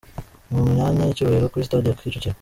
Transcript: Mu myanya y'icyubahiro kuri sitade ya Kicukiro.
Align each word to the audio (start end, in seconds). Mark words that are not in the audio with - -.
Mu 0.53 0.61
myanya 0.71 1.01
y'icyubahiro 1.05 1.51
kuri 1.51 1.65
sitade 1.67 1.85
ya 1.87 1.97
Kicukiro. 1.99 2.37